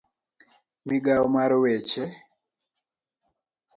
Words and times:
Migawo 0.87 1.25
mar 1.35 1.51
weche 1.63 2.03